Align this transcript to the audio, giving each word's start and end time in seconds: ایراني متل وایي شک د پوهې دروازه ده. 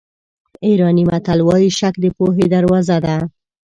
ایراني 0.65 1.03
متل 1.09 1.39
وایي 1.47 1.69
شک 1.79 1.93
د 2.03 2.05
پوهې 2.17 2.45
دروازه 2.53 2.97
ده. 3.05 3.15